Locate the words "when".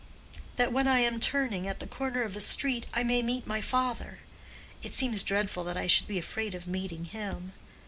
0.73-0.87